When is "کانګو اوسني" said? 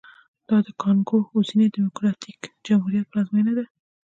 0.81-1.65